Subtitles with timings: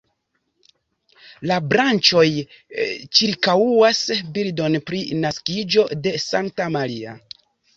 [1.51, 2.23] La branĉoj
[3.19, 4.01] ĉirkaŭas
[4.39, 7.15] bildon pri naskiĝo de Sankta Maria.